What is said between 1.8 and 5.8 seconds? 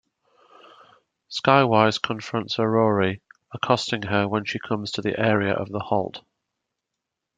confronts Aroree, accosting her when she comes to the area of the